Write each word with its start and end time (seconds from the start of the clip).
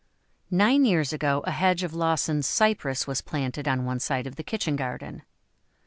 Nine 0.49 0.83
years 0.83 1.13
ago 1.13 1.43
a 1.45 1.51
hedge 1.51 1.83
of 1.83 1.93
Lawson's 1.93 2.47
Cypress 2.47 3.05
was 3.05 3.21
planted 3.21 3.67
on 3.67 3.85
one 3.85 3.99
side 3.99 4.25
of 4.25 4.35
the 4.35 4.41
kitchen 4.43 4.75
garden. 4.75 5.21